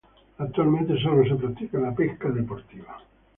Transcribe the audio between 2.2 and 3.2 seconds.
deportiva.